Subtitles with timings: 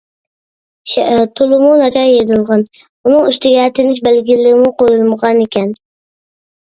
[0.93, 2.65] شېئىر تولىمۇ ناچار يېزىلغان،
[3.05, 5.71] ئۇنىڭ ئۈستىگە تىنىش بەلگىلىرىمۇ قويۇلمىغانىكەن.